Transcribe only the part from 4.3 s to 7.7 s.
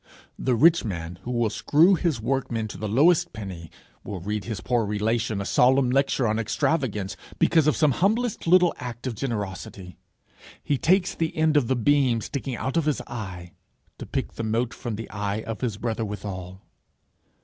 his poor relation a solemn lecture on extravagance, because